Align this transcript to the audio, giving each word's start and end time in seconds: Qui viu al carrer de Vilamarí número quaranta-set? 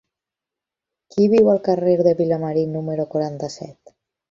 Qui 1.15 1.27
viu 1.33 1.51
al 1.53 1.61
carrer 1.69 1.95
de 2.09 2.15
Vilamarí 2.23 2.65
número 2.79 3.09
quaranta-set? 3.15 3.97